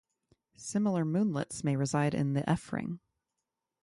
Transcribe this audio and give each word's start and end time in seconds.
Similar 0.57 1.05
moonlets 1.05 1.63
may 1.63 1.75
reside 1.75 2.15
in 2.15 2.33
the 2.33 2.49
F 2.49 2.73
Ring. 2.73 2.99